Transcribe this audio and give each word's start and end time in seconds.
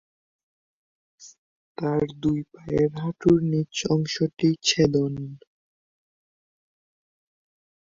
তাঁর 1.77 2.05
দুই 2.21 2.39
পায়ের 2.53 2.91
হাঁটুর 2.95 3.37
নীচ 3.51 3.75
অংশটি 3.93 4.49
ছেদন। 4.63 5.13